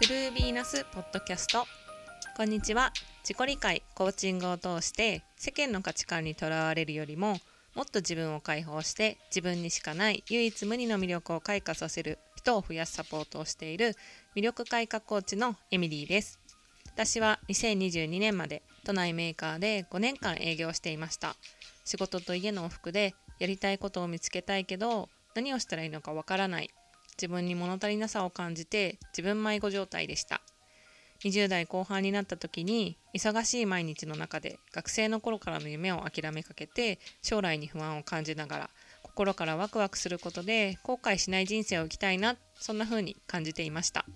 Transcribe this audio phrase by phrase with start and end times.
[0.00, 1.66] True Venus ポッドキャスト。
[2.36, 2.92] こんにちは。
[3.24, 7.40] 自己理解コーチングを通して世間の価値観にとらわれるよりも
[7.74, 13.96] もっと自分を解放して自分にしかない唯一無二の魅力を開花させる人を増やすサポートをしている
[14.36, 16.38] 魅力開花コーチのエミリーです。
[16.94, 21.34] 私は2022年まで都内メーカーで5年間営業していました。
[21.84, 26.70] 仕事と家の往復でやりたいことを見つけたいけど何をしたらいいのかわからない
[27.20, 30.40] 自分に物足りなさを感じて自分迷子状態でした。
[31.24, 38.70] 20代後半になった時に忙しい毎日の中で学生の頃からの夢を諦めかけて将来に不安を感じながら
[39.02, 44.06] 心からワクワクすることで後悔しない人生を生きたいなそんな風に感じていました。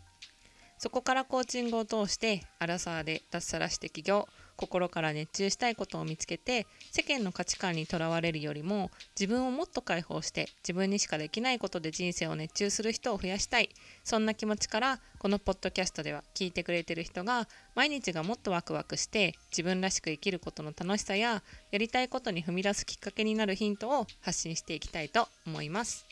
[0.79, 4.29] そこからコーチングを通してアラサーで脱サラして起業。
[4.56, 13.70] 心から熱中したいことを見つけて世間の価値観にとらわれるよりも自分をもっと解放して自分にしかできないことで人生を熱中する人を増やしたい
[14.05, 26.07] そんな気持ちからこのポッドキャストでは聞いてくれてる人が毎日がもっとワクワクして自分らしく生きることの楽しさややりたいことに踏み出すきっかけになるヒントを発信していきたいと思います。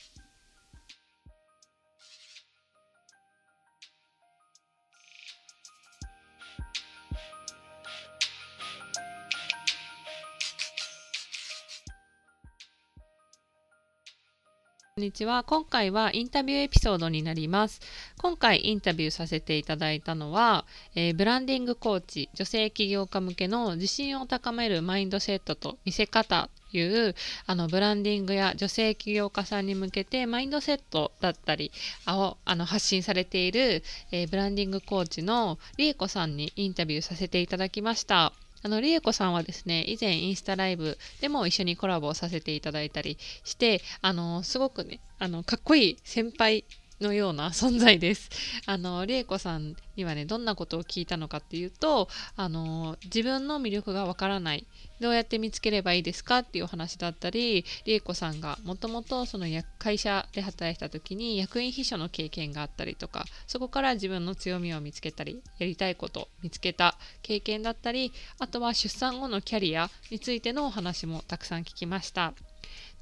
[15.00, 15.44] こんにちは。
[15.44, 17.80] 今回はインタビューエピソードになります。
[18.18, 27.14] 今回インタビューさせていただいたのは、えー、ブランディングコーチ、女性起業家向けの自信を高めるマインドセットと見せ方という
[27.46, 31.72] あのブランディングや女性起業家さんに向けてマインドセットだったり
[32.06, 38.34] をあの発信されている、えー、ブランディングコーチのりえこさんにインタビューさせていただきました。
[38.62, 46.64] あの、りえこさんはですね、以前インスタライブでも一緒にコラボさせていただいたりして、あの、すごくね、あの、かっこいい先輩
[47.00, 48.30] のような存在です。
[48.66, 54.66] あの、りえこさんにはね、どんなことを聞いたのかっていうと、あの、自分の魅力がわからない。
[55.00, 59.46] どうやって見つければいいですかっていうお話だったり、りえこさんがもともとその
[59.78, 72.34] 会社で働いた時に役員秘書の経験があったりとか、そこから自分の強みを見つけたり、やりたいこと見つけた経験だったり、あとは出産後のキャリアについてのお話もたくさん聞きました。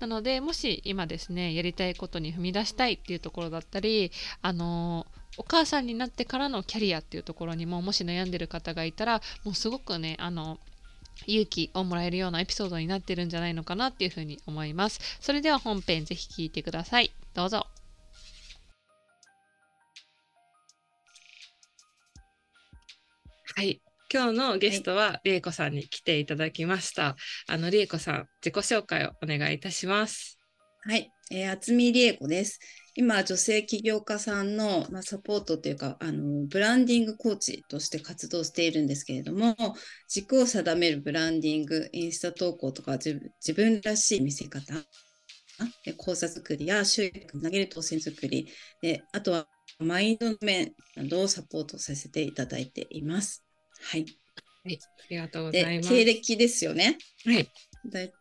[0.00, 10.58] なのでもし今ですねやりたいことに踏み出したいっていうところだったりあのお母さんになってからのキャリアっていうところにももし悩んでる方がいたらもうすごくねあの
[11.26, 15.00] 勇気をもらえるようなエピソードになってるんじゃないのかなっていうふうに思います。
[15.20, 17.12] それでは本編ぜひ聴いてください。
[17.34, 17.66] どうぞ。
[23.56, 23.80] はい。
[24.10, 27.14] 今日のゲストは、りえこさんに来ていただきました。
[27.46, 30.38] あの、りえこさん、自己紹介をお願いいたします。
[30.80, 32.58] はい、えー、厚見りえこです。
[32.94, 39.54] 今、女性起業家さんの、まあ、サポートというかあの、ブランディングコーチとして活動しているんですけれども、
[40.08, 43.20] 軸を定めるブランディング、インスタ投稿とか自
[43.54, 44.72] 分らしい見せ方、
[45.98, 48.48] 講座作りや収益投げる当選作り
[48.80, 49.48] で、あとは
[49.78, 53.47] マインド面などをサポートさせていただいています。
[53.80, 54.06] はい。
[54.64, 55.88] はい、ありがとうございます。
[55.88, 56.98] 経歴ですよね。
[57.24, 57.50] はい。
[57.86, 58.12] だい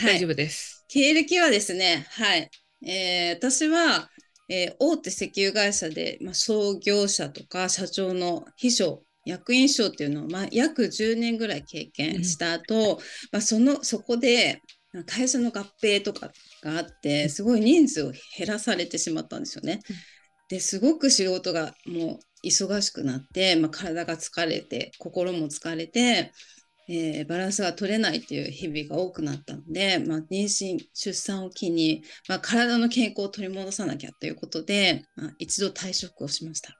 [0.00, 0.84] 大丈夫です。
[0.88, 2.50] 経歴はですね、はい。
[2.84, 4.10] えー、私は、
[4.48, 12.98] えー、大手石油会社で、まあ、創業者とか社長の秘書、役員賞っていうのを、まあ、約10年ぐらい経験した後、うん、
[13.32, 14.60] まあ、そのそこで
[15.06, 16.32] 会社の合併とか
[16.62, 19.80] があってすごい人数を減らされてしまったんですよね。
[20.48, 26.32] ですごく仕事がもう忙しくなって、まあ、体が疲れて心も疲れて、
[26.88, 36.76] えー、バランスが取れないっていう日々が多くなったので、まあ、妊娠出産を機に、まあ、体の健康を取り戻さなきゃということで、まあ、一度退職をしました。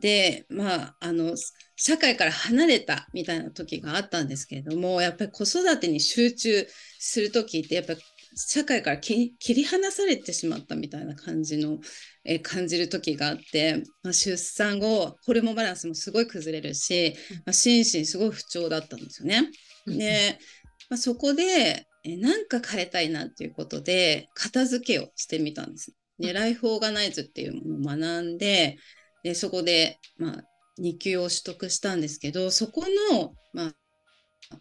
[0.00, 1.34] でまああの
[1.76, 6.66] 社会から離れたみたいな時があったんですけれどもやっぱり子育てに集中
[6.98, 8.00] する時ってやっぱり
[8.34, 11.78] 社会から切り離されてしまったみたいな感じの、
[12.24, 17.14] えー、感じる時があって、まあ、出産後ホルモンバランスもすごい崩れるし、
[17.46, 19.50] まあ、心身すごい不調だったんですよね。
[19.86, 20.38] で、
[20.90, 25.92] まあ、そこで、えー、なんか変えたいなっていうことで片付けをしてみたんです。
[26.18, 28.76] でライフオーガナイズっていうものを学んで
[29.22, 30.42] でそこで、まあ、
[30.80, 33.72] 2級を取得したんですけどそこの、まあ、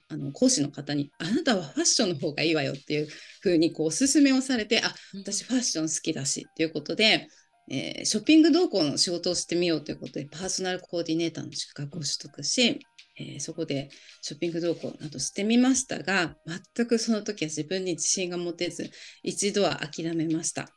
[0.09, 3.07] あの講師の方に「あなたはファッションの方がいいわよ」っていう
[3.41, 7.27] ふうにこうおすすめをされて「あ私ファッション好きだし」っていうことで、
[7.69, 12.79] えー、ショッピング同行の仕事をしてみようということでパーソナルコーディネーターの資格を取得し、
[13.19, 13.89] えー、そこで
[14.21, 16.35] ショッピング同行などしてみましたが
[16.75, 18.89] 全くその時は自分に自信が持てず
[19.23, 20.76] 一度は諦めました。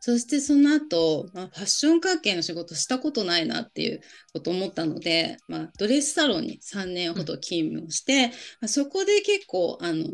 [0.00, 4.00] そしてその後、まあ、ファッション関係の仕事したことないなっていう
[4.32, 8.30] ことを思ったので、まあ、ドレスサロンに3年ほど勤務をして、うん、ま
[8.62, 10.04] あ、そこで結構あの、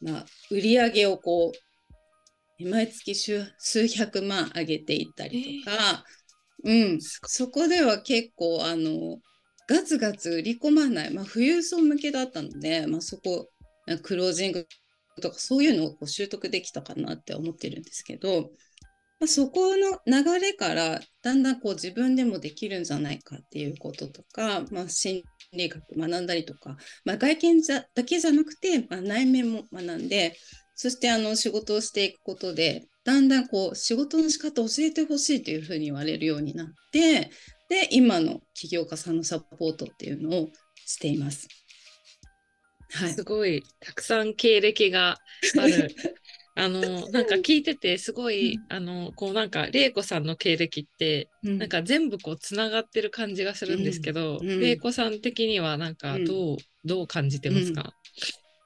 [0.00, 1.52] まあ、売り上げをこ
[2.60, 6.04] う毎月数百万上げていったりとか、
[6.64, 9.18] えー、うん、そこでは結構あの
[9.68, 13.48] ガツガツ売り込まない、まあ、富裕層向けだったので、まあ、そこ
[14.02, 14.66] クロージング
[15.20, 18.50] とかそういうのをこう習得できたかなって思ってるんですけど、
[19.20, 25.22] まあ、そこの流れからだんだんこう自分でもできるんじゃないかっていうこととか、まあ、心
[25.52, 30.36] 理学学んだりとか、まあ、外見じゃだけじゃなくて、まあ、内面も学んで
[30.74, 37.30] そしてあの仕事をしていくことでだんだんこう仕事の仕方を教えてほしいというふうに言われるようになって
[37.68, 40.48] で今の起業家さんのサポートっていうのを
[40.86, 41.48] しています。
[42.90, 45.18] はい、すごいたくさん経歴が
[45.58, 45.94] ある
[46.58, 57.92] あのなんか聞いててすごい、うん、あのこうなんか玲子さんの経歴って、うん、なんか全部こうつながってる感じがするんですけど、うん、玲子さん的にはなんかどう、どう感じてますか、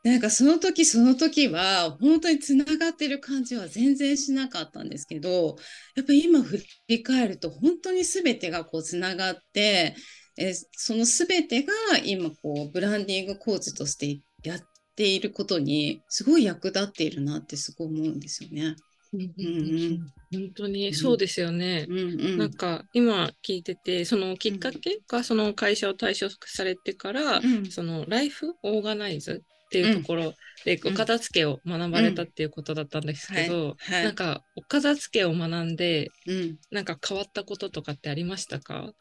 [0.05, 5.57] なんかその時その時は本当につながってる感じは全然しなかったんですけど
[5.95, 9.95] やっぱり今振り返ると本当に全てがこうつながって
[10.37, 11.73] えその全てが
[12.05, 14.61] 今こうブランディングコーチとしてやっ
[14.97, 18.77] ていることにすごい役立っているなってすごい思うんですよね。
[19.15, 30.35] うんうん本当にそうですよね、うんうん、なんか今聞いててそのきっかけがその会社を退職されてから、うん、そのライフオーガナイズっていうところ
[30.65, 33.95] で、お片付けを学ばれたっていうことだったんですけど、はい。
[33.97, 38.93] はい、なんかお片付けを学んで、うん、なんか変わったこととかってありましたか？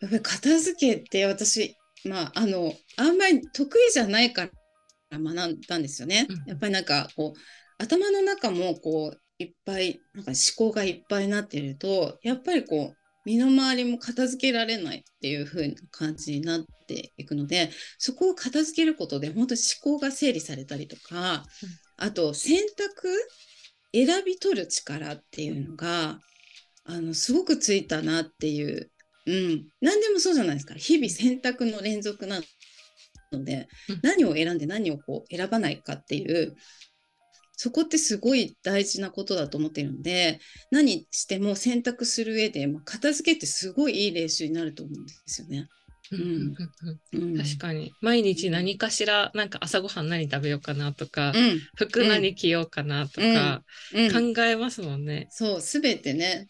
[0.00, 4.50] やっぱり片付けって私まああのあんまり得意じゃないから
[5.18, 6.26] 学んだんですよね。
[6.28, 21.44] うん、やっぱりなんかこう頭の中もこういっぱいなんか思考がいっぱいになっているとやっぱりこう身の回りも片付けられないっていう風な感じになっていくのでそこを片付けることで本当に思考が整理されたりとか、
[21.96, 23.08] あと選択
[23.92, 26.18] 選び取る力っていうのが
[26.84, 28.90] あのすごくついたなっていう、
[29.26, 30.74] うん、何でもそうじゃないですか。
[30.74, 32.40] 日々選択の連続な
[33.32, 33.68] ので、
[34.02, 36.54] 何を選んで何をこう選ばないかっていう
[37.56, 40.40] そこってすごい大事なことだと思ってるんで
[40.70, 45.68] 何しても選択する上で、まあ、片付けってすごいいい練習になると思うんですよね。
[46.12, 46.54] うん、
[47.12, 47.92] うん、確かに。
[48.00, 53.62] 毎日何かしらなんか朝ごはん何食べようかなとか、うん、服何着ようかなとか、
[53.92, 55.28] 考えますもんね。
[55.30, 56.48] そうすべてね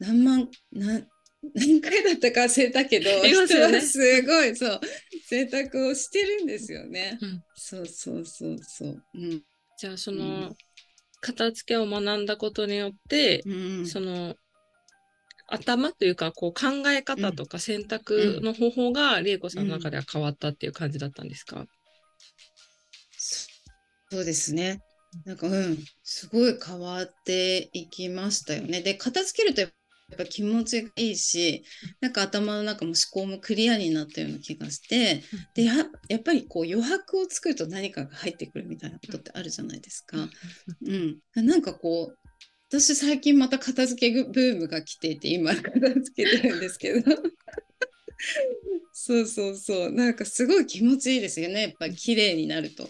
[0.00, 1.06] 何万何
[1.54, 4.80] 何回だったか忘れたけど、 ね、人はすごいそう
[5.26, 7.18] 選択をしてるんですよね。
[7.54, 9.02] そうそうそうそう。
[9.14, 9.42] うん。
[9.76, 10.54] じゃあその、
[11.20, 14.36] 片付けを学んだことによって、うん、その
[15.46, 21.68] 頭というかこう考え方とか選択の方法が玲子さんの中では変わったっていう感じだったんですか、うん、
[24.10, 24.80] そうですね。
[25.24, 25.78] なんかうん。
[26.02, 28.80] すごい変わっていきましたよね。
[28.80, 29.70] で片付けるとやっ
[30.14, 31.64] ぱ気持ちがいいし
[32.00, 35.22] なんか頭の中も思考もクリアになったような気がして
[35.54, 35.74] でや
[36.16, 40.16] っぱりこう余白を作ると何かが入ってくるみたいなことってあるじゃないですか。
[40.86, 42.18] うん、なんかこう
[42.68, 47.02] 私最近また片付けブームが来ていて今片付けてるんですけど。
[48.94, 49.92] そうそうそう。
[49.92, 51.62] なんかすごい気持ちいいですよね。
[51.62, 52.88] やっぱり綺麗になると。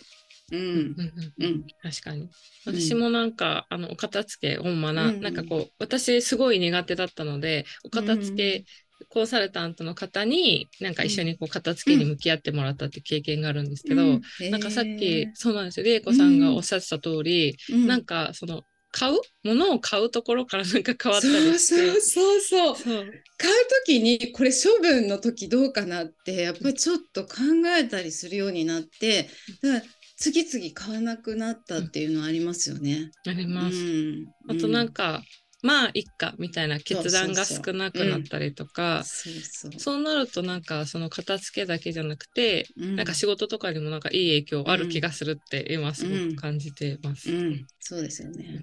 [0.52, 0.96] うん、
[1.38, 2.28] うん、確かに。
[2.66, 8.64] 私もなんか、あのお片付けを学ん、うん、なんかこう私すごい苦手だったのでお片付け、
[9.08, 15.86] コンサルタントの方になんか一緒にこう片付けに向き合ってもらったって経験があるんですけど、うん、なんかさっきそうなんですよ。
[15.86, 22.00] 玲子さんがおっしゃってた通り、うん、なんかその買うものを買うところからなんか変わったりして。
[22.00, 23.04] そうそうそう
[23.38, 23.54] 買う
[23.86, 27.28] 時にこれ処分の時どうかなってやっぱりちょっと考
[27.76, 29.28] えたりするようになって
[29.62, 29.92] だから
[30.22, 33.10] 次々買わなくなったっていうのはありますよね。
[33.26, 33.76] あります。
[33.76, 35.24] うん、あとなんか、
[35.64, 47.32] まあいっかみたいな決断が少なくなったりとかそうなるとなんかその片付けだけじゃなくて、うん、なんか仕事とかにもなんかいい影響ある気がするって今すごく感じてます。
[47.32, 47.36] うん。
[47.38, 48.60] うん、そうですよね、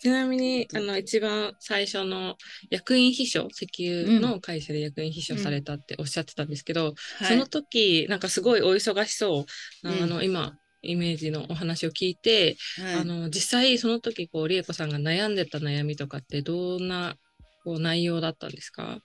[0.00, 2.36] ちなみにあの一番最初の
[2.70, 6.94] 役員秘書石油の会社で役員秘書されたっておっしゃってたんですけど、
[7.26, 9.46] その時なんかすごいお忙しそ
[9.84, 9.88] う。
[9.88, 17.16] あの今イメージのお話を聞いて、はい、あの実際その時こう理恵子さんが悩んでた悩みとかってどんな
[17.64, 18.98] こう内容だったんですか？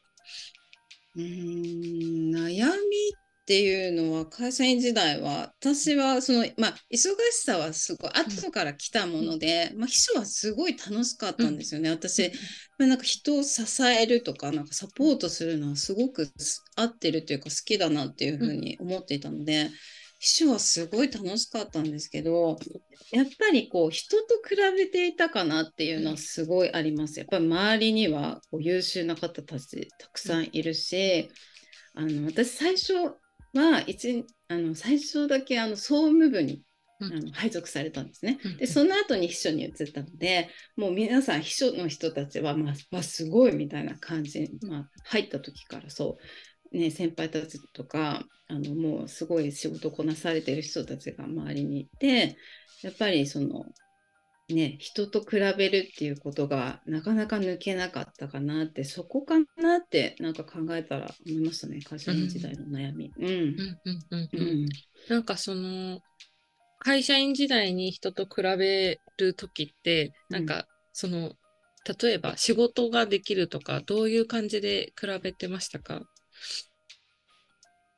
[1.15, 2.69] うん悩みっ
[3.41, 12.31] っていうのは会社員時代は私はそのまあ忙しさはすごい後から来たもので、まあ、秘書はすごい楽しかったんですよね、私、
[12.77, 16.31] まあ、なんか人を支えるとかなんかサポートするのはすごく
[16.75, 19.71] 合ってるというか好きだなっていうふうに思っていたので、
[20.19, 22.57] 秘書はすごい楽しかったんですけど
[23.11, 27.19] やっぱりこう人と比べていたかなっていうのはすごいあります。
[27.19, 31.29] やっぱり周りにはこう優秀な方たちたくさんいるし、
[31.95, 36.63] あの私最初は一あの最初だけあの総務部に
[37.01, 38.39] あの配属されたんですね。
[38.57, 46.23] でその後に秘書に移ったのでもう皆さん秘書の人たちは、まあ、すごいみたいな感じ、まあ、入った時からそう
[46.71, 52.37] ね、先輩たちとかあのもうすごい仕事をこなされてる人たちが周りにいて
[52.81, 53.65] やっぱりその
[54.49, 63.11] ね人と比べるっていうことがなかなか抜けなかったかなってそこかなってなんか考えたら思いましたね会社員時代の悩み。
[65.09, 65.99] なんかその
[66.79, 71.33] 会社員時代に人と比べる時ってなんかその、
[72.01, 76.01] 例えば仕事ができるとかどういう感じで比べてましたか？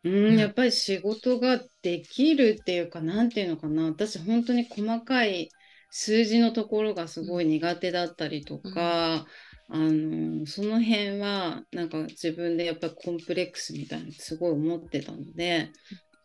[0.03, 5.49] うん、やっぱり仕事ができるっていうか、なんていうのかな、私本当に細かい
[5.91, 9.27] 数字のところがすごい苦手だったりとか、
[9.73, 15.69] あのその辺はなんか自分でやっぱりコンプレックスみたいなすごい思ってたので、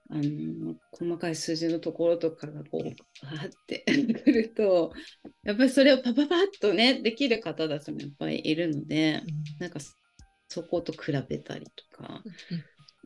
[0.09, 3.85] あの細かい数字のところとかがこうはって
[4.25, 4.93] くると
[5.43, 9.81] やっぱりそれをパパパッとねできる方たちもやっぱりいるので、うん、なんか
[10.49, 12.23] そこと比べたりとか、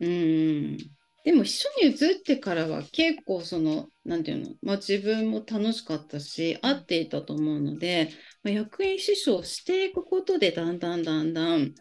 [0.01, 0.77] うん。
[1.25, 8.09] でも秘書に移ってからは結構その何て言うの、まあ、自分も楽しかったし合っていたと思うので、
[8.43, 11.75] まあ、役員師匠していくことでだんだんだんだん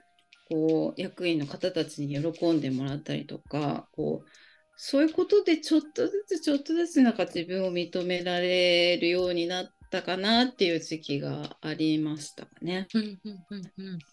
[0.49, 4.29] こう役員の方たちに喜んでもらったりとかこう
[4.75, 12.87] そういうことでちょっとずつちょっとずつなんか自分を認められるようになったかなっていう時期がありましたね。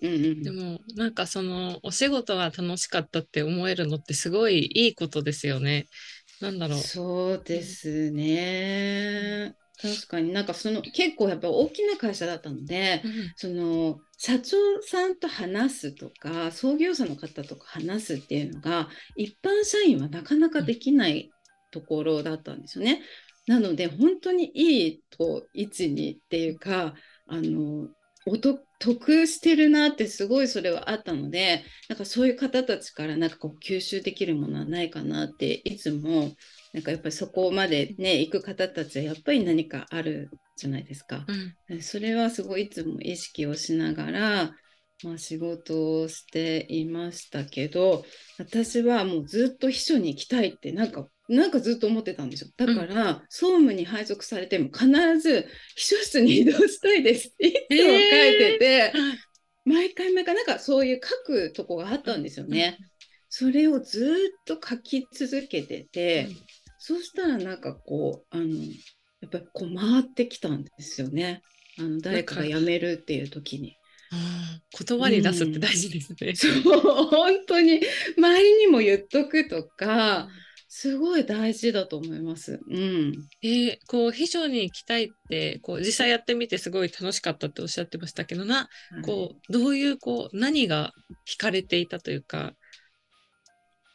[0.00, 5.86] でもなんかそのお仕事が楽しかったって思えるのってすごいいいことですよね。
[6.40, 6.78] なんだろう。
[6.78, 9.54] そうですね。
[9.80, 21.30] 確かになんかその結構やっぱ大きな会社だったので、うん、その社長さんと話すとか創業者の方とか話すっていうのが一般社員はなかなかできない
[21.70, 23.02] ところだったんですよね。
[23.46, 26.94] なので本当にいいと位置にっていうか
[27.26, 27.88] あの
[28.26, 36.32] お得してるなってすごいそれはあったのでなんかそういう方たちからなんかこう吸収できるものはないかなっていつも
[36.72, 41.24] なんかやっぱりそこまでね行く方たちはやっぱり何かあるじゃないですか。
[41.68, 44.50] うん、それはすごいいつも意識をしながら
[45.04, 48.04] まあ、仕事をしていましたけど
[48.38, 52.50] 私はもうずっと秘書に行きたいってなんかなんかずっと思ってたんですよ。
[52.56, 54.86] だから、うん、総務に配属されても必
[55.18, 59.16] ず秘書室に移動したいですっていつも書いてて、えー、
[59.64, 62.76] 毎回毎回なんかそういう書くとこがあったんですよね。
[62.78, 62.86] うん、
[63.28, 66.36] それをずっと書き続けてて、うん、
[66.78, 68.46] そうしたらなんかこうあの
[69.20, 71.42] やっぱりこう回ってきたんですよね。
[71.78, 73.76] あの誰かが辞めるっていう時に。
[74.88, 76.34] 言葉に出すって大事ですね。
[76.36, 77.80] そう本当に
[78.16, 80.28] 周りにも言っとくとか、
[80.78, 82.60] すごい大事だと思います。
[82.68, 83.14] うん。
[83.42, 88.68] えー、こう秘書に行きたいってこう実際やってみてすごい楽しかったっておっしゃってましたけどな、は
[88.98, 90.92] い、こうどういうこう何が
[91.26, 92.52] 惹かれていたというか？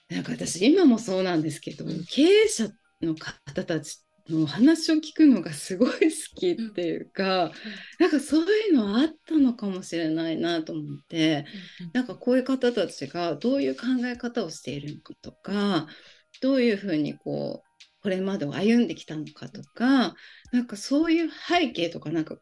[0.09, 2.67] なんか私今もそうなんですけど、うん、経営者
[3.03, 6.00] の方たちの話を聞くのがすごい好
[6.35, 7.51] きっていうか、うん、
[8.00, 11.45] なんかそういうのあったのかもしれないなと思って、
[11.79, 15.85] うん、なんかこういう方たちがどういう考え方をしているのかとか
[16.41, 20.15] どういうふうにこうこれまでを歩んできたのかとか
[20.51, 22.36] なんかそういう背景とかなんか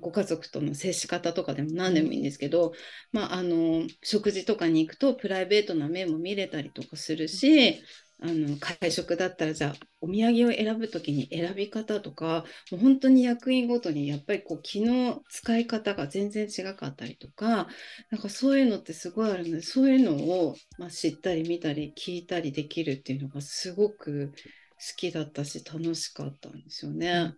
[0.00, 2.72] ご家族との接し方とかでも何でもいいんですけど、
[3.12, 7.82] まあ、あの食事とかに行くとプライベートな面も見れたりとかするし
[8.18, 17.68] あの会食だったらじゃあお土産を選ぶ時に選び方とかもう本当に役員ごとにやっぱりこう気の使い方が全然違かったりとか
[18.10, 27.34] なんかそういうのってすごいあるのでそういうのを、まあ、知ったり見たり聞いたりできるっていうのがすごく好きだったし楽しかったんですよね。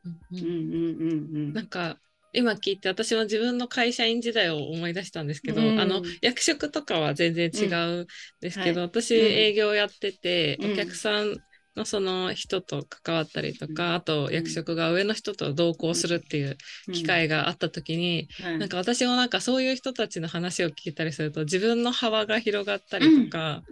[1.52, 1.99] なんか
[2.38, 8.07] 今聞いて私は自分の会社員時代を思い出したんですけど、うん、あの役職とかは全然違うん
[8.40, 8.76] ですけど、うん。
[8.78, 11.37] はい、私営業やってて、お客さん
[11.76, 16.57] のその人と関わったりとか、あと役職が上の人と同行するっていう
[16.92, 18.28] 機会があった時に、
[18.59, 23.62] なんか私もなんかそういう人たちの話を聞いたりすると自分の幅が広がったりとか、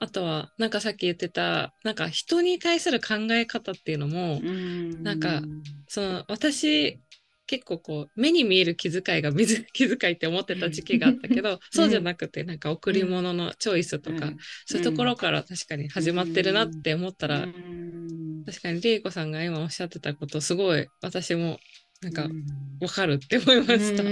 [0.00, 4.40] あとはなんかさっき言ってたなんか人に対する考え方っていうのも、
[5.02, 5.42] なんか
[5.88, 7.00] その私
[7.46, 9.32] 結構こう目に見える気遣いが
[9.72, 14.32] 気遣いって思ってた時期があったけど、そうじゃなくてなんか贈り物のチョイスとか、
[14.66, 17.46] そういうところから確かに始まってるなって思ったら、
[18.46, 21.58] 確かに玲子さんが今おっしゃってたことすごい私も
[22.00, 22.28] なんか
[22.80, 24.02] わかるって思いました。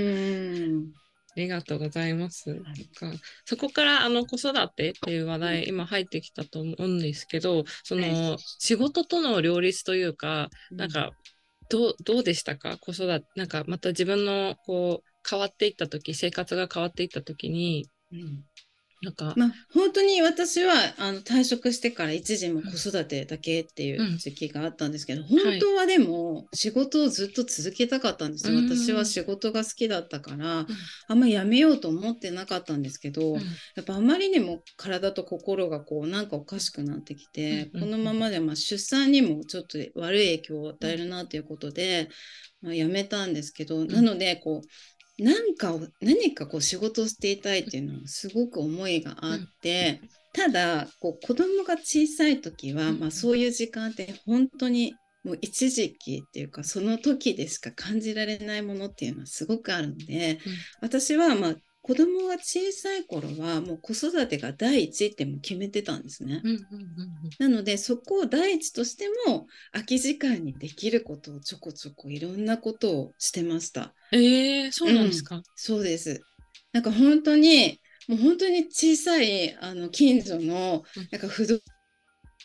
[1.35, 2.61] ありがとうございます。
[3.47, 11.13] そこからあの子育てっていう話題、今入ってきたと思うんですけど、その仕事との両立というか、なんか
[11.69, 12.77] どうどうでしたか？
[12.79, 18.45] 子育て、なんかまた自分のこう変わっていった時、生活が変わっていった時に、うん、
[19.03, 30.67] なんか、まあ、本当に私はあの退職してから一時も子育てだけっていう時期があったんですけど、うん、本当はでも仕事をずっと続けたかったんですよ、はい、私は仕事が好きだったから、うん、
[31.09, 33.43] あんまやめようと思ってなかったんですけど、うん、や
[33.81, 42.09] っぱあまりにも体と心がこうなんかおかしくなってきて、このままでまあ出産にもちょっと悪い影響を与えるなということで、
[42.63, 44.69] まあ、やめたんですけど、なのでこう
[45.23, 60.39] 何かを何かこう仕事をしていたいっていうのはすごく思いがあって、うん、ただこう子供が小さい時は、うん、まあ、そういう時間って本当にもう一時期っていうかその時でしか感じられないものっていうのはすごくあるので、うん、
[60.81, 66.41] 私はまあ子供が小さい頃はもう子育てが第一っても決めてたんですね。
[67.41, 73.95] なのでそこを第一としても空き時間にできることをちょこちょこいろんなことをしてました。
[74.13, 76.21] えー、そうなんですか、うん、そうです。
[76.73, 81.59] なんか本当にもう本当に小さいあの近所のなんか不動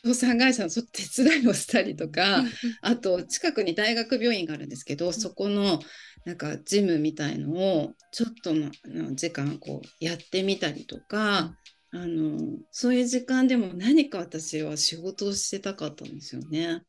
[0.07, 0.83] 不動産会社の手
[1.23, 2.41] 伝いをしたりとか、
[2.81, 5.81] あと近くに大学病院があるんですけど、そこの
[6.23, 8.71] なんかジムみたいのをちょっとの
[9.15, 11.55] 時間こうやってみたりとか、
[11.91, 12.39] あの
[12.71, 16.83] そういう時間でも何か私は仕事をしてたかったんですよね。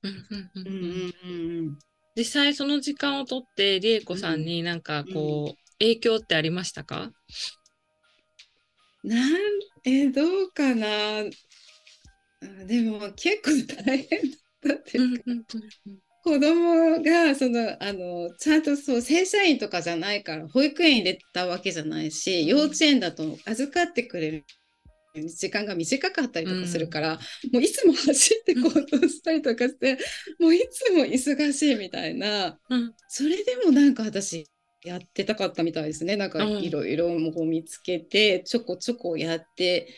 [2.17, 7.11] 実際その時間をとって理恵子さんになんかこう、影響ってありましたか？
[9.05, 9.33] なん
[9.85, 11.23] えどうかな
[12.67, 15.25] でも結構大変だったっていうか、
[16.25, 24.45] 子供がそのあのちゃんとそう正社員とかじゃないから保育園入れたわけじゃないし、幼稚園だと預かってくれる
[25.27, 29.99] 時間が短かったりとかするから、うん、もういつも走って行動したりとかして、
[30.39, 34.47] うん、もういつも忙しいみたいな、うん、それでもなんか私
[34.85, 36.17] やってたかったみたいですね。
[36.17, 39.89] なんかいろいろ見つけてちょこちょこやって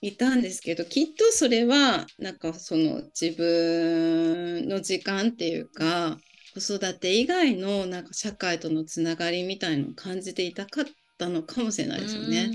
[0.00, 6.18] いたんですけどきっとそれはなんかその自分の時間っていうか
[6.54, 10.84] 子育て以外のなんか社会とのつながりみたいのを感じていたかっ
[11.18, 12.50] たのかもしれないですよね。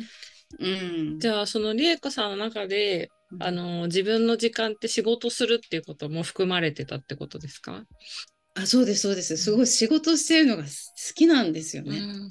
[0.60, 0.68] う
[1.16, 7.86] ん、じゃあその理恵子さんの中で、あの自分の時間って仕事するっていうことも含まれてたってことですか？
[8.56, 9.38] あそうですそうです。
[9.38, 10.70] すごい仕事してるのが好
[11.16, 11.98] きなんですよね。
[11.98, 12.30] うん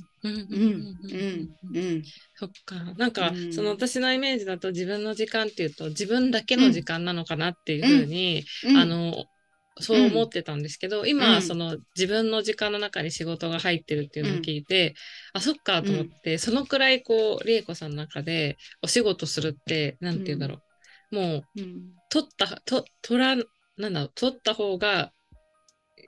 [2.35, 9.25] そっかなんか、うん、その私のイメージだと自分の時間っていうと自分だけの時間なのかなっていうふうに、ん、あの
[9.79, 14.95] そう思ってたんですけど、今、その自分の時間の中に仕事が入ってるっていうのを聞いて、
[15.33, 20.59] あそっかと思って、そのくらいこう理恵子さんの中でお仕事するって何て言うんだろ
[21.13, 21.43] う、もう、
[22.11, 23.37] 取ったと取ら
[23.79, 25.13] なんだ取った方が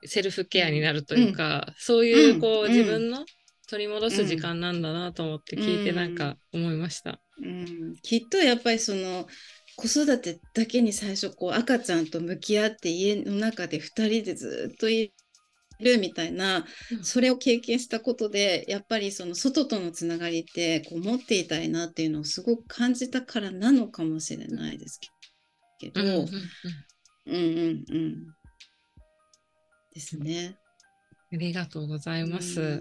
[0.05, 3.25] セルフケアになるというか、そういうこう、自分の
[3.73, 7.19] 取り戻す時間なんだなと思って聞いてなんか思いました。
[7.41, 9.25] うん、きっとやっぱりその
[9.77, 15.11] 子育てだけに最初こう赤ちゃんと向き合って家の中で2人でずっとい
[15.79, 16.67] るみたいな、
[17.01, 24.99] それを経験したことでやっぱりその外とのつながりってこう持っていたいなっていうのをすごく感じたからなのかもしれないです
[25.79, 26.25] けど、うんうんうん、
[27.25, 28.15] うんうん
[29.95, 30.59] ですね。
[31.33, 32.79] ありがとうございます。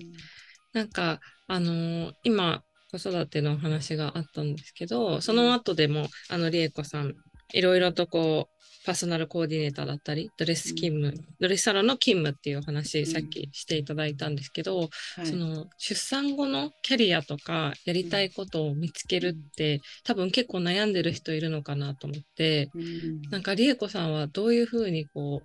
[0.73, 7.15] なんか、あのー、今、子育ての話があったんですけど、その後でも、あの、りえこさん、
[7.55, 8.53] いろいろとこう、
[8.85, 25.43] パーソナルコーディネーターだったり、ドレス勤務、うん、ドレスサロンの勤務っていうお話、さっきしていただいたんですけど、うんその出産後のキャリアとかやりたいことを見つけるって、多分結構悩んでる人いるのかなと思って、うん、なんかりえこさんはどういうふうにこ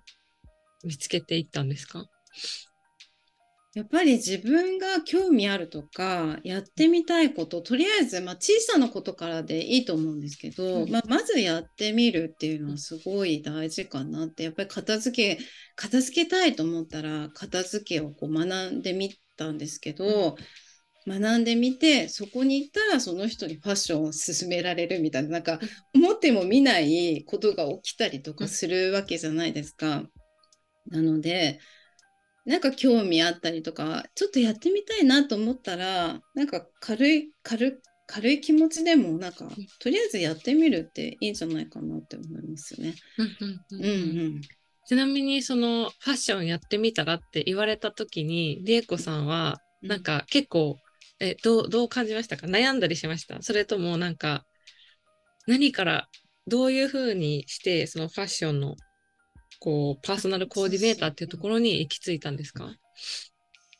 [0.82, 2.06] う見つけていったんですか？
[3.78, 15.44] やっぱり自分が興味あるとかやってみたいこととりあえず、まあ、小さなことからでいいと思うんですけど、うん、まあ、まずやってみるっていうのはすごい大事かなってやっぱり片付け
[15.76, 20.34] 片付けたいと思ったら片付けをこう学んでみたんですけど、
[21.06, 25.60] 学んでみてそこに行ったらその人にファッションを勧められるみたいななんか
[25.94, 30.02] 思っても見ないことが起きたりとかするわけじゃないですか。
[30.90, 31.60] なので
[32.48, 39.46] なんか興味あったりとかちょっとやってみたいなと思ったらなんか軽い軽軽い気持ちでもなんか
[39.78, 42.94] とりあえずやってみるっていいんじゃないかなって思いますよね。
[43.70, 44.40] うんうん
[44.86, 50.78] ちなみにそのファッションやってみたらって言われた時にりえこさんはなんか結構
[51.20, 52.46] えどうどう感じましたか？
[52.46, 53.42] 悩んだりしました？
[53.42, 54.46] それともなんか
[55.46, 56.08] 何から
[56.46, 58.76] どういうふうにしてそのファッションの
[59.58, 62.72] こうパーソナルコーディネーターっていうところに行き着いたんですか？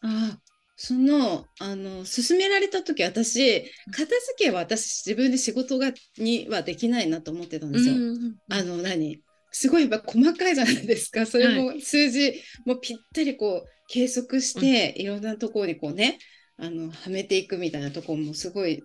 [0.03, 0.39] あ
[0.77, 7.95] そのあの勧められた時私片付けは私自分で仕事がにはできないなと思ってたんですよ。
[8.51, 9.21] あの何？
[9.51, 11.27] すごいやっぱ細かいじゃないですか。
[11.27, 16.19] それも数字もぴったりこう計測して、いろんなところにこうね
[16.59, 18.83] あのはめていくみたいなところもすごい、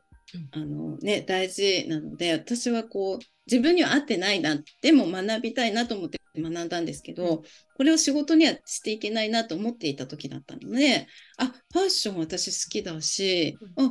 [0.52, 7.44] あのね、大事なので私はこう自分には合ってないなでも学びたいなと思って学んだんですけど
[7.76, 13.90] これを仕事にはしていけないなと思っていた時だったのであファッション私好きだしあ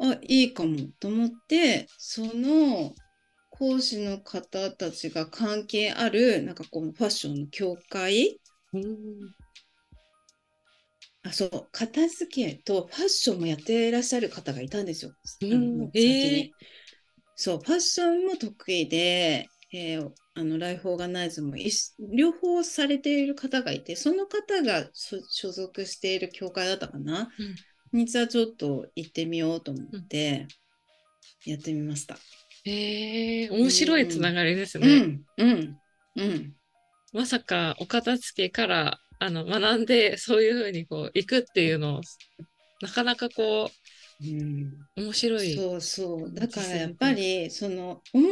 [0.00, 2.94] あいいかもと思ってその
[3.50, 8.40] 講師の方たちが関係あるなんかこのファッションの協会、
[8.72, 8.84] うん、
[11.22, 15.12] あそう片付けとファッションもやっていらっしゃる方がいたんですよ。
[15.42, 16.52] うん、先に、
[17.36, 21.56] そうファッションも得意で、えー、あのライフオーガナイズも
[22.16, 27.30] 両方されている方がいてその方が所属している協会だったかな、
[27.92, 30.46] うん、にじゃちょっと行ってみようと思って
[31.44, 32.18] やってみました。
[32.64, 34.88] へえー、面白いつながりですね。
[34.88, 35.78] うん、うん、
[36.16, 36.54] うん。
[37.12, 42.00] まさかお片付けからあの学んでそういうふうにこう行くっていうのを
[42.80, 45.54] なかなかこう、うん、面白い。
[45.54, 46.32] そうそう。
[46.32, 48.28] だからやっぱりその思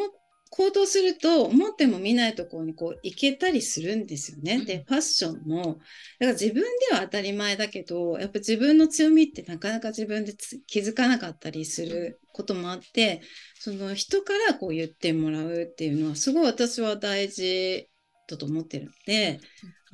[0.54, 4.56] 行動すると思っても見ないところにこう行けたりするんですよね。
[4.56, 5.62] うん、でファッションも。
[5.62, 5.78] だか
[6.20, 10.34] ら自分では当たり前だけどやっぱ自分の強みってなかなか自分で
[10.66, 13.22] 気づかなかったりすることもあって
[13.58, 17.88] その人からこう言ってもらうっていうのはすごい私は大事
[18.28, 19.40] だと思ってるので、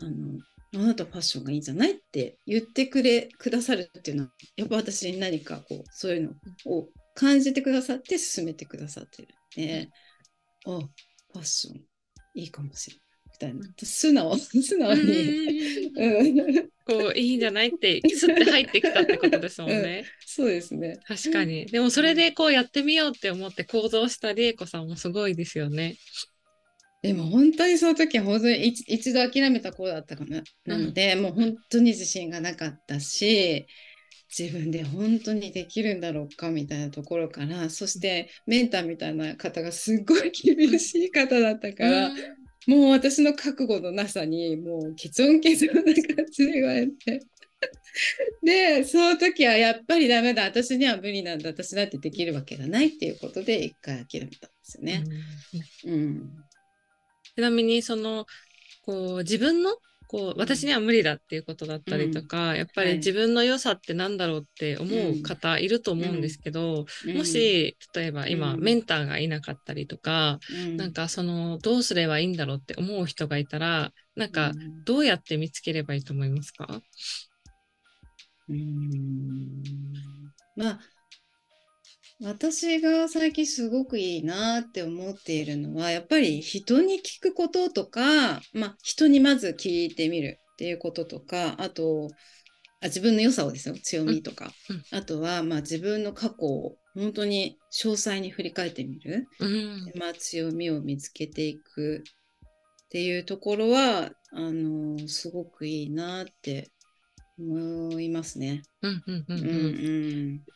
[0.01, 0.41] あの
[0.75, 6.31] あなたファッションがいいんじゃないって言ってくれくださるっていうのはやっぱ私に何かこうそういうの
[6.73, 9.91] を感じてくださって進めてくださってるんで。
[10.67, 10.81] あ
[11.33, 11.81] ファッション
[12.35, 16.69] いいかもしれないみたいな素直素直に。
[16.87, 20.99] こういいんじゃないってスッて入ってきたってことですもんね、うん、そうですね。
[21.07, 21.67] 確かに。
[21.67, 25.97] でもそれでこうやってみようって思って行動したりえこさんもすごいですよね
[27.03, 33.67] でも本当にその時は本当に一度諦めた子だったかな、なので、もう本当に自信がなかったし
[34.37, 47.21] 自分で本当にできるんだろうかみたいなところからそしてメンターみたいな方がすっごい厳しい方だったから、うん、もう私の覚悟のなさにもうケチョンケチョンな感じで言われて。
[48.45, 50.45] でその時はやっぱりダメだ。
[50.45, 51.49] 私には無理なんだ。
[51.49, 55.05] 私だってできるわけがないっていうことで一回諦めたんですよね。
[55.85, 56.31] うん、うん、
[57.39, 58.27] ちなみにその
[58.85, 59.77] こう自分の
[60.09, 74.51] こう私には無理だっていうことだったりとか、うん、やっぱり自分の良さってなんだろうって思う方いると思うんですけど、うん、もし例えば今、メンターがいなかったりとか、うん、なんかそのどうすればいいんだろうって思う人がいたらなんか
[74.85, 76.81] どうやって見つければいいと思いますか？
[78.49, 79.63] うん。
[80.57, 80.81] まあ
[82.21, 92.09] 私が最近すごくいいなって思っているのはやっぱり人に聞くこととか、まあ、人にまず聞いてみるっていうこととかあと
[92.81, 102.03] あ自分の良さをですよ強みとか、うん、あとはまあ自分の過去を本当に詳細に振り返ってみる、うん、まあ、強みを見つけていく
[102.87, 106.71] っていうところはあのすごくいいなって
[107.39, 108.63] 思いますね。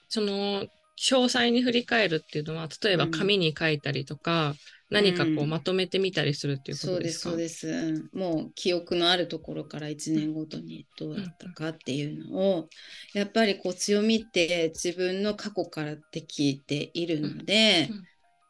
[0.09, 0.67] その
[1.01, 4.57] 詳細に振り返るっていうのは例えば紙に書いたりとか、うん、
[4.91, 12.69] 何かこうまとめてみたりするっていうことですか、そうですそうです、もう記憶のあるところから1年ごとにどうだったかっていうのを、
[13.15, 17.89] やっぱりこう強みって自分の過去からって聞いているので、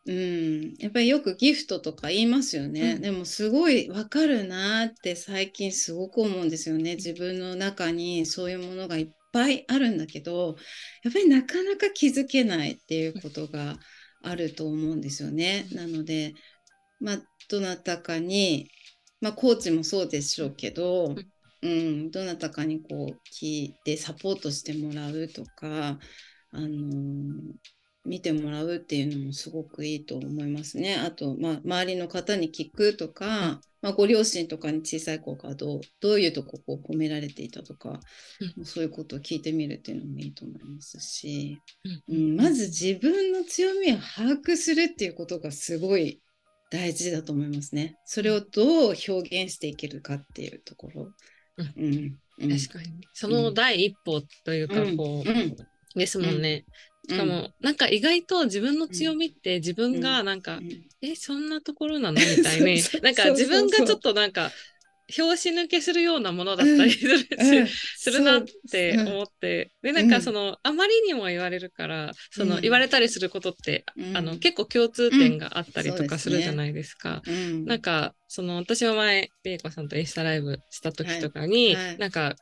[0.04, 6.96] うん、やっぱりよくギフトとか言いますよね、うん、でもすごいわかるなって最近すごく思うんですよね。
[6.96, 10.56] 自分の中にそういうものがいっぱいあるんだけど
[11.02, 13.78] やっぱりなかなか気づけないっていうことが
[14.22, 15.66] あると思うんですよね。
[15.72, 16.34] なので、
[17.00, 18.70] まあ、どなたかに、
[19.20, 21.14] まあ、コーチもそうでしょうけど、
[21.62, 25.98] うん、どなたかにこう聞いてサポートしてもらうとか
[26.52, 30.96] あのー見てもらうっていうのもすごくいいと思いますね。
[30.96, 38.00] あと、まあ、周りの方に聞くとか、まあ、ご両親とかに小さい子がどうどういうとここう褒められていたとか、
[38.58, 41.60] うんそういうことを聞いてみるっていうのもいいと思いますし、
[42.08, 46.20] うんうん、まず自分の強みを把握するっていうことがすごい
[46.70, 47.96] 大事だと思いますね。
[48.04, 49.12] それをどう表
[49.44, 51.12] 現していけるかっていうところ。
[51.58, 53.06] うんうん確かに。
[53.12, 55.56] その第一歩というか、こう、うん
[55.94, 56.64] ですもんね。
[57.08, 57.28] しかうん。
[57.28, 60.82] も、なんか意外と自分の強みって自分がなんか、うん。
[61.00, 62.20] え、そんなところなの？
[62.20, 62.80] みたいに。
[63.02, 64.50] なんか自分がちょっとなんか、
[65.14, 67.18] 拍子抜けするようなものだったりする
[67.68, 72.62] するなって思って、で、なんかその、あまりにも言われるから、その、うん。
[72.62, 74.16] 言われたりすることって、うん。
[74.16, 77.22] あの、結構共通点があったりとかするじゃないですか。
[77.26, 77.66] うん。
[77.66, 82.34] なんか、その、私は前、レイコさんとインスタライブした時とかに、なんか、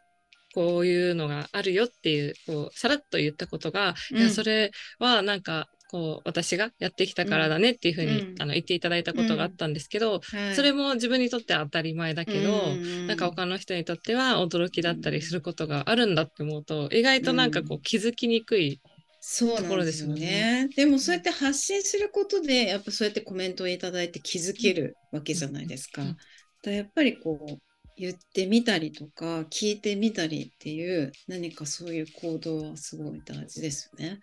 [0.55, 18.81] こういうのがあるよっていう、こう、さらっと言ったことが、いや、うんそれはなんか、こう、私がやってきたからだねっていうふうに、うんあの、言っていただいたことがあったんですけど、はいそれも自分にとっては当たり前だけど、うんなんか他の人にとっては驚きだったりすることがあるんだって思うと、意外となんかこう気づきにくい。
[19.21, 20.69] そうところですすなんでよよねね。
[20.75, 26.03] でもそうやって発信することで、やっぱそうやってコメントをいただいて気づけるわけじゃないですか。
[26.03, 26.17] うん
[26.63, 27.70] だやっぱりこう
[28.01, 34.21] 言ってみたりとか聞いてみたりっていう何かそういう行動はすごい大事ですよね。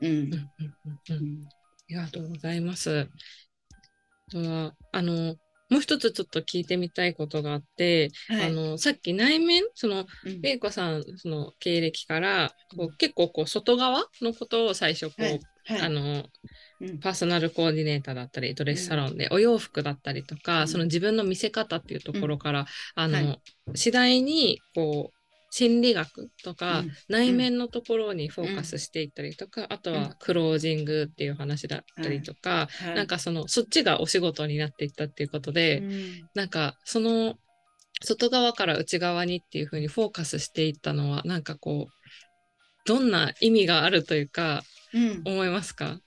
[0.00, 0.08] うん。
[0.08, 0.50] うんうん。
[0.58, 0.74] うん。
[1.10, 1.16] うん。
[1.16, 1.44] うん。
[1.44, 1.48] あ
[1.90, 3.06] りがとうございます。
[4.28, 5.36] あとは、あの、
[5.68, 16.30] もう一つちょっと聞いてみたいことがあって、はいあの、さっき内面、その、うん玲子さん、その経歴から、こう結構こう外側のことを最初こう、はいはいあの、うん
[17.02, 20.68] パーソナルコーディネーターだったり、ドレスサロンでお洋服だったりとか、うん。
[20.68, 23.38] その自分の見せ方っていうところから、あの、は
[23.74, 25.16] 次第に、こう、
[25.52, 26.92] 心理学とか、うん。
[27.08, 29.96] 内面のところにフォーカスしていったりとか、あとうん。
[29.96, 32.94] はクロージングっていう話だったりとか、はい。
[32.94, 36.28] なんかその、そっちがお仕事になっていったっていうことで、うん。
[36.34, 37.38] なんかその、
[38.02, 41.92] 外側から内側にっていう風にフォーカスしていったのは、なんかこう、
[42.86, 44.62] どんな意味があるというか、
[44.94, 45.22] うん。
[45.24, 46.00] 思いますか？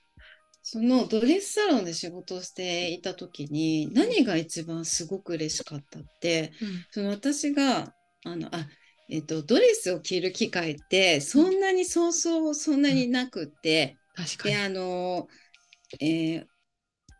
[0.66, 6.52] そのドレスサロンで仕事をしていた時に何が一番すごく嬉しかったって
[6.90, 7.92] その私が
[8.24, 8.66] あのあ、
[9.10, 14.54] えっとドレスを着る機会ってそんなにそうそうそんなになくって、確かに。
[14.54, 15.28] であの、
[16.00, 16.44] えー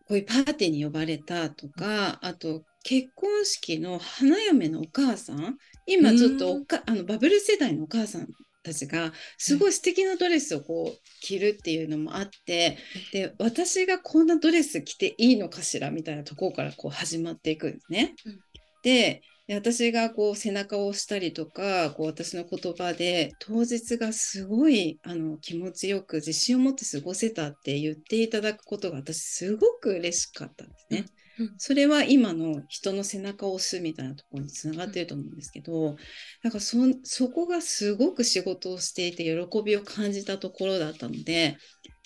[0.07, 8.29] こういうパーティーに呼ばれたとかあと結婚式の花嫁のお母さん今ちょっとおかあのバブル世代のお母さん
[8.65, 12.79] たちがすごい素敵なドレスをこう着るっていうのもあって
[13.13, 18.15] で私がこんなドレス着ていいのかしらみたいなところからこう始まっていくんですね。
[18.27, 18.41] うん
[18.83, 30.99] でで私がこう背中を押したりとかこう私の言葉で当日がすごいあの気持ちよく自信を持って過ごせたって言っていただくことが私すごく嬉しかったんですね。
[30.99, 31.24] うんうん
[31.59, 35.97] それは今の人の背中を押すみたいなところにつながっていると思うんですけど、
[36.43, 41.57] なんかそそこがすごく仕事をしていて喜びを感じたところだったので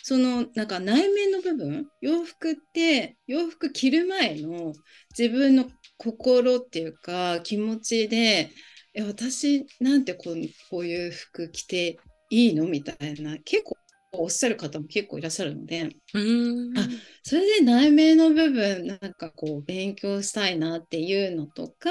[0.03, 4.73] そのなんか内面の部分洋服って洋服着る前の
[5.17, 8.51] 自分の心っていうか気持ちで
[8.95, 10.37] え私なんてこう
[10.71, 11.99] こういう服着て
[12.31, 12.67] いいの？
[12.67, 13.38] みたいな。
[13.38, 13.78] 結構
[14.12, 16.79] おっしゃる方も結構いらっしゃるのでうーん。
[16.79, 16.88] あ
[17.23, 21.90] それで内面の部分なんかこう勉強したいなっていうのとか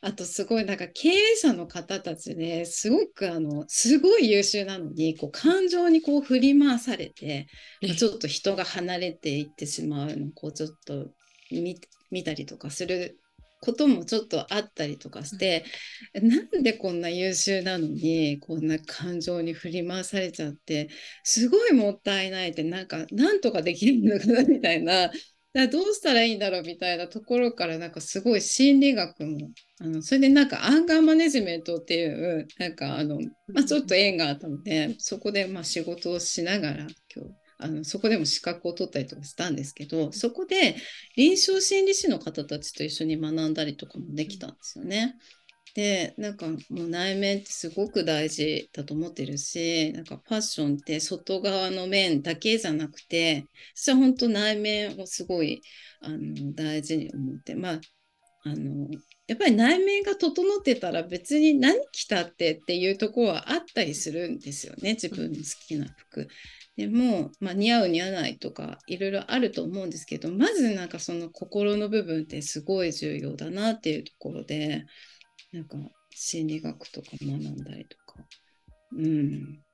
[0.00, 7.46] あとすごいなんか経営者の方たちですごくあのすごい優秀なのにこう感情にこう振り回されて、
[7.82, 11.06] まあちょっと人が離れていってしまうのをこうちょっと
[11.50, 11.78] 見
[12.10, 13.18] 見たりとかする
[13.64, 15.64] こともちょっとあったりとかして、
[16.14, 20.88] なんでこんな優秀なのにこんな感情に振り回されちゃって
[21.22, 25.10] すごいもったいないってなんかなんとかできるのかなみたいな
[25.54, 29.50] だどうしたらいいんだろうみたいなところからなんかすごい心理学も
[29.80, 36.78] あのそれでなんかアンガーマネジメントっていうなんかあの、まあ、ちょっと縁があったのでそこでまあ仕事をしながら
[37.14, 40.76] 今日あのそこでも資格を取ったりとかしたんですけどそこで
[41.16, 45.16] 臨床心理士の方たちと一緒に学んだりとかもできたんですよね。
[45.74, 55.62] でなんかもう内面ってすごく大事だと思ってるしなんかファッションって外側の面だけじゃなくて私は本当内面をすごい
[56.00, 57.80] あの大事に思ってまあ
[58.44, 58.88] あの
[59.26, 66.28] やっぱり内面が整ってたら別に何着たってっていうところはあったりするんですよね自分の好きな服。
[66.76, 74.84] でも、まあ、似合う似合わないとかいろいろあると思うんですけどまずなんかその心の部分ってすごい重要だなっていうところで
[75.52, 75.76] なんか
[76.10, 78.24] 心理学とか学んだりとか、
[78.96, 79.64] うん、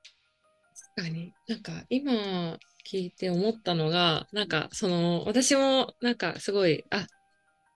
[0.95, 1.33] かに。
[1.47, 2.57] なんか今
[2.89, 7.07] 聞いて思ったのが、なんかその私もなんかすごい、あ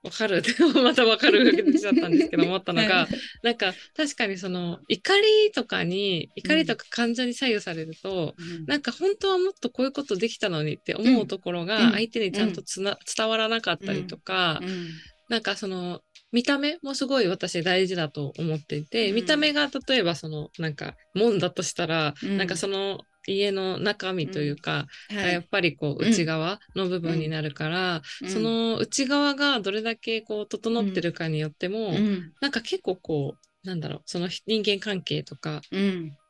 [0.05, 0.43] わかる。
[0.83, 3.07] またわかる話だったんですけど思ったのが、はい、
[3.41, 14.89] なんか確かにその怒りとかに怒りとか感情に左右されると、うん、なんか本当はもっとこういうことできたのにって思うところが相手にちゃんとつな、うん、伝わらなかったりとか、うん、
[15.27, 25.17] なんかその見た目もすごい私大事だと思っていて、見た目が例えばそのなんか門だとしたら、なんかその家の中身というか、うん。
[25.17, 35.61] はい、やっぱりこう内側の部分になるから、うん、その内側がどれだけこう整ってるかによっても、うん、なんか結構こうなんだろうその人間関係とか、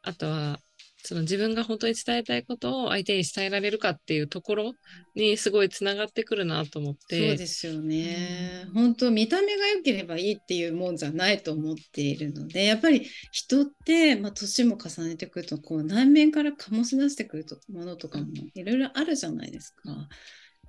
[0.03, 0.59] あとは
[1.05, 4.73] その自分が本当に伝えたいことを相手に伝えられるかっていうところ
[5.13, 20.07] にすごいつながってくるなと思ってそうですよね、うん、本当見た目が良ければいいっていうもんじゃないと思っているのでやっぱり人って、まあ、年も重ねてくるとこう内面から醸し出してくるものとかもいろいろあるじゃないですか。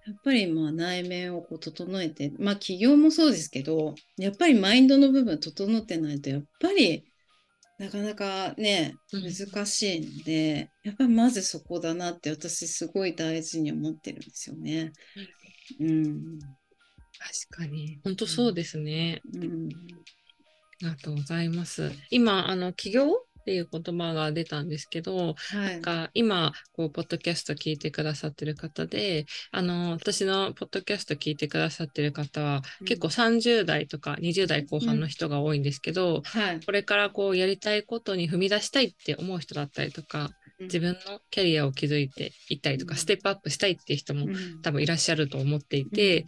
[0.07, 7.05] やっぱりまあ内面をこう整えて、まあ企業もそうですけど、やっぱりマインドの部分整ってないと、やっぱり
[7.79, 14.93] なかなかね、難しいので、やっぱりまずそこだなって私すごい大事に思ってるんですよね。
[15.79, 16.39] うん。
[17.19, 18.01] 確かに。
[18.03, 19.21] 本当そうですね。
[19.35, 19.43] うん。
[19.43, 19.47] あ
[20.81, 21.93] りがとうございます。
[22.11, 44.27] 今、あの、起業っていう言葉が出たんですけど、はい、なんか今、こう、ポッドキャスト聞いてくださってる方で、あの、私のポッドキャスト聞いてくださってる方は、うん、結構30代とか20代後半の人が多いんですけど、うんはい、これからこう、やりたいことに踏み出したいって思う人だったりとか、自分のキャリアを築いていったりとか、ステップアップしたいっていう人も
[44.63, 46.27] 多分いらっしゃると思っていて、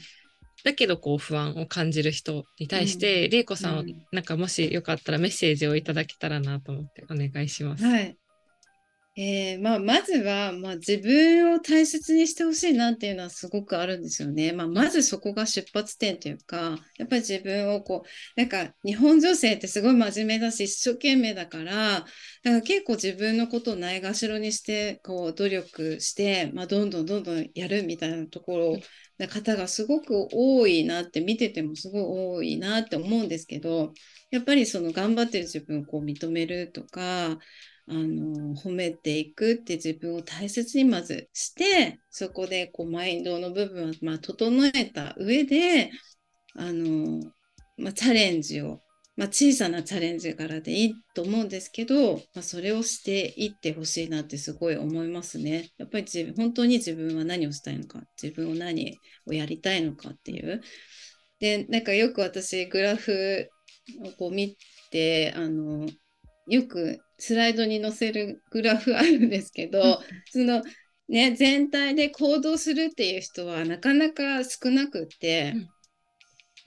[0.64, 7.84] だけどこう不安を感じる人に対して、玲、う、子、ん、さん、うん、なんかもしよかったらメッセージをいただけたらなと思ってお願いします。
[7.84, 8.16] はい。
[9.20, 14.52] えーまあ、まずは、まあ、自分を大切にしてほしいなっていうのはすごくあるんですよね。
[14.52, 22.08] まあ、まずそこが出発点というか、やっぱり自分をこう、なんか日本女性ってすごい真面目だし、一生懸命だから、だか
[22.44, 28.78] ら結構自分のことをないがしろにして、こう努力して、まあ、どんどんどんどんやるみたいなところな
[29.26, 33.92] 方がすごく多いなって見ててもすごい多いなって思うんですけど
[34.31, 37.38] やっぱりその頑張ってる自分をこう認めるとか
[37.90, 45.90] あの褒めていくって自分を大切にまずしてそこでこうマインドの部分はま整えた上で
[46.54, 47.20] あの、
[47.78, 48.83] まあ、チャレンジを
[49.18, 55.70] まあ、小さなチャレンジからでいいと思うんですけど、まあ、それをしていってほしいなってすごい思いますね。
[55.76, 60.61] やっぱり自分本当に自分は何をしたいのか自分を何をやりたいのかっていう。
[61.40, 63.48] でなんかよく私グラフ
[64.04, 64.57] をこう見
[64.92, 65.88] てあの
[66.46, 70.00] よくスライドに載せるグラフあるんですけど、
[70.31, 70.62] その
[71.09, 75.54] ね全体で行動するっていう人はなかなか少なくって。
[75.57, 75.68] うん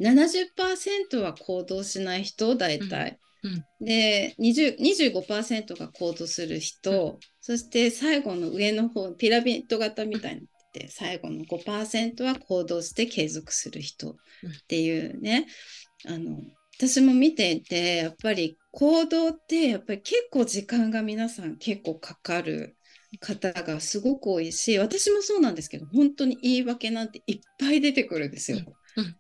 [0.01, 3.51] 70%は行動しない人大体、うん。
[3.53, 14.15] うん、で25%が行動する人、うん、そして最後の上の方ピラミッド型みたいになって最後の5%は行動して継続する人っ
[14.67, 15.47] ていうね、
[16.07, 16.37] あの
[16.77, 22.75] 私も見ていてやっぱり行動ってやっぱり結構時間が皆さん結構かかる
[23.19, 28.59] 方がすごく多いし私もそうなんですけど本当に言い訳なんていっぱい出てくるんですよ。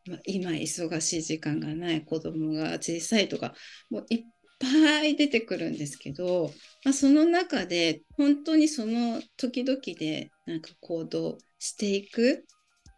[0.07, 3.53] まあ、今忙しい時間がない子供が小さいとか
[3.89, 4.23] もういっ
[4.59, 6.51] ぱい出てくるんですけど、
[6.83, 12.45] まあ、その中で本当にその時々でなんか行動していく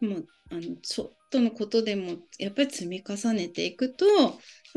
[0.00, 4.28] もうあのちょっとのことでもやっぱり積み重ねていくとや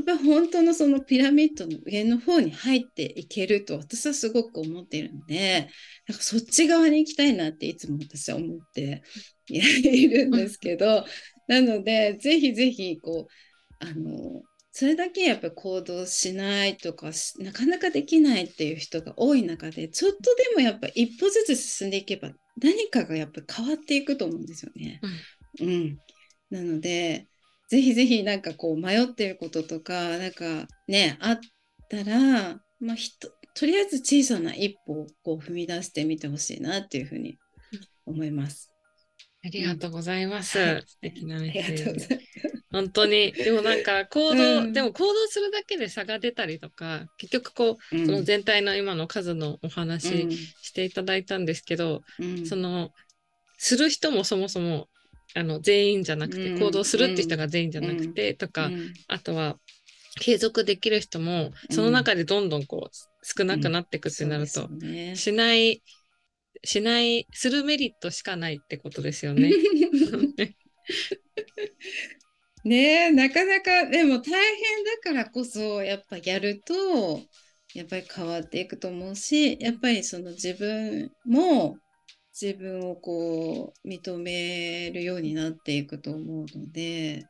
[0.01, 5.69] っぱ本当のそのピラミッドの上の方に入っていけると私はすごく思っているので
[6.07, 9.03] なんかそっち側に行きたいなっていつも私は思って
[9.49, 11.05] いるんですけど
[11.47, 14.43] なので、ぜひぜひ、こう、あの、
[14.79, 22.29] それだけやっぱり行動しないとかなかなかできないっていう人が多い中でちょっとでもやっぱ一歩ずつ進んでいけば
[22.61, 25.01] 何かがやっぱり変わっていくと思うんですよね。
[25.59, 25.97] うん、うん、
[26.51, 27.25] なので
[27.69, 31.39] ぜひぜひなんかこう迷ってることとかなんかねあっ
[31.89, 32.95] たら、まあ、
[33.55, 37.39] とりあえず小さな一歩をこう踏み出してみてほしいなっていうふうに
[38.05, 38.71] 思います。
[39.47, 40.59] ありがとうございます。
[40.59, 42.07] うん、素敵なメッセージ。
[42.71, 43.31] 本当に。
[43.37, 50.27] でもなんか行動、うん、でも行動するだけで差が出たりとか、結局こう、うん、その全体の今の数のお話
[50.61, 52.03] していただいたんですけど、
[52.45, 52.91] その、
[53.57, 54.87] する人もそもそも
[55.33, 58.69] あの全員じゃなくて、行動するって人が全員じゃなくて、とか、
[59.07, 59.57] あとは
[60.19, 65.81] 継続できる人もその中でどんどんこう少なくなっていくってなると、ね、しない
[66.63, 69.51] しないするメリットしかないってことですよね。
[72.63, 77.21] ねえなかなかでも大変だからこそやっぱやると
[77.73, 81.77] やっぱり変わっていくと思うしやっぱりその自分も
[82.39, 87.25] 自分をこう認めるようになっていくと思うので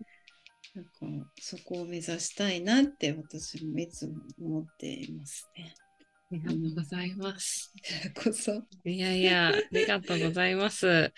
[0.76, 0.92] なんか
[1.40, 5.74] そこを目指したいなって私もいつも思っていますね。
[6.30, 7.74] ありがとうございます。
[8.24, 8.52] こそ。
[8.84, 11.14] いやいや、ありがとうございます。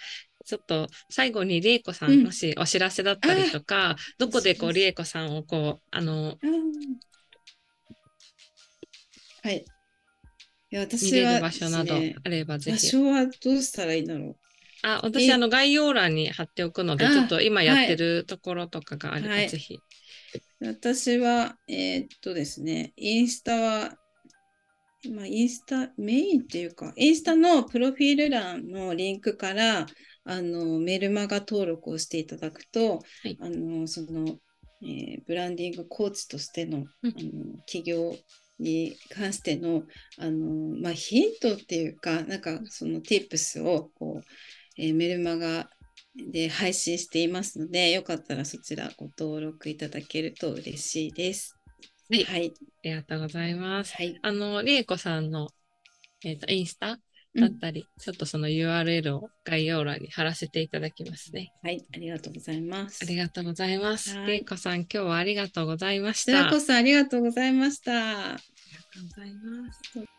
[0.45, 6.38] ちょっと最後にりえこさうんん、もしお知らせだったりとか、どこでこうりえこさんをこう、あの、
[9.43, 9.66] はい。
[10.72, 12.88] いや見れ私はる場所などあればぜひ。
[12.88, 14.36] 場所はどうしたらいいんだろう。
[14.84, 19.80] あ、私、えあの、概要欄に貼っておくので、あちょっと今やってるところとかがあれば、はいぜひ。
[20.62, 23.95] 私は、えーっとですね、インスタは、
[25.08, 29.86] まあ、インスタ、メインっていうか、インスタのプロフィール欄のリンクから、
[30.26, 34.39] あの、メルマガ登録をしていただくと、はいあの、その、
[34.82, 38.16] えーブランディングコーチとしての、うんあの企業
[38.60, 39.84] に関しての、
[40.18, 44.24] あの、まあ、ヒントっていうか、なんか、その tips を、こう、
[44.78, 45.70] えーメルマガ
[46.32, 51.59] で配信していますので、よかったらそちらご登録いただけると嬉しいです。
[52.10, 52.53] はいはい。
[52.57, 53.93] ありがとうございます。
[53.95, 54.18] はい。
[54.22, 55.49] あの、りえこさんの、
[56.24, 56.97] えっ、と、インスタ
[57.36, 61.53] うんだったり、ちょっとその URL を概要欄に貼らせていただきますね。
[61.62, 61.86] はい。
[61.93, 62.99] ありがとうございます。
[63.03, 64.18] ありがとうございます。
[64.18, 66.45] はいりえこさん、今日はありがとうございました。
[66.45, 67.91] らこそありがとうございました。
[67.91, 68.38] ありが
[68.91, 70.19] とうございます。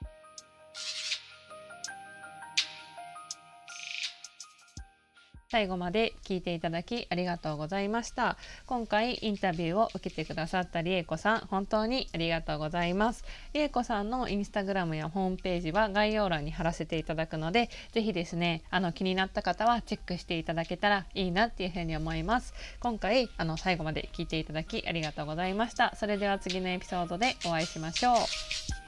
[5.51, 8.37] 最後まで聞いていただきありがとうございました。
[8.67, 13.25] 今回インタビューを受けてくださったりえこさん、本当にありがとうございます。
[13.53, 22.55] りえこさんのインスタグラムやホームページは概要欄に貼らせていただくので、ぜひですね、あの気になった方はチェックしていただけたらいいなっていうふうに思います。
[22.79, 25.97] 今回あの最後まで聞いていただきありがとうございました。
[25.97, 28.80] それでは次のエピソードでお会いしましょう。